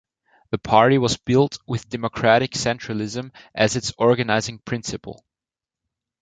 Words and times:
The 0.49 0.57
party 0.57 0.97
was 0.97 1.17
built 1.17 1.59
with 1.67 1.87
democratic 1.87 2.53
centralism 2.53 3.29
as 3.53 3.75
its 3.75 3.93
organizing 3.99 4.57
principle. 4.57 5.23